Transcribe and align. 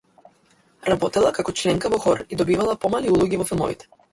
Работела 0.89 1.31
како 1.39 1.55
членка 1.61 1.93
во 1.97 2.01
хор 2.07 2.25
и 2.29 2.41
добивала 2.43 2.79
помали 2.87 3.17
улоги 3.19 3.43
во 3.45 3.51
филмовите. 3.53 3.93